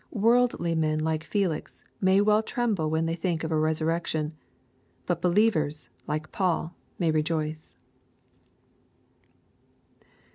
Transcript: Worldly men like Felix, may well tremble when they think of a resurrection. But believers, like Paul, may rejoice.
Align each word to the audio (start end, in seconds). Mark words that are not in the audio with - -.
Worldly 0.09 0.73
men 0.73 0.97
like 0.97 1.23
Felix, 1.23 1.83
may 2.01 2.21
well 2.21 2.41
tremble 2.41 2.89
when 2.89 3.05
they 3.05 3.13
think 3.13 3.43
of 3.43 3.51
a 3.51 3.55
resurrection. 3.55 4.33
But 5.05 5.21
believers, 5.21 5.91
like 6.07 6.31
Paul, 6.31 6.75
may 6.97 7.11
rejoice. 7.11 7.77